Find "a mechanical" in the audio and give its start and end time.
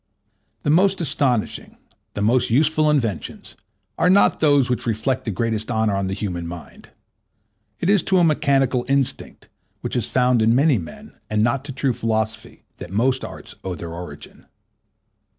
8.17-8.83